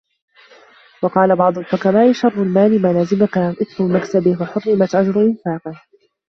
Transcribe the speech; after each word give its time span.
وَقَالَ 1.03 1.35
بَعْضُ 1.35 1.57
الْحُكَمَاءِ 1.57 2.11
شَرُّ 2.13 2.33
الْمَالِ 2.33 2.81
مَا 2.81 3.03
لَزِمَك 3.03 3.37
إثْمُ 3.37 3.95
مَكْسَبِهِ 3.95 4.37
وَحُرِمْتَ 4.41 4.95
أَجْرَ 4.95 5.21
إنْفَاقِهِ 5.21 5.81